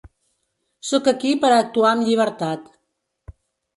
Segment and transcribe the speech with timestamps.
[0.93, 2.77] Sóc aquí per a actuar amb llibertat.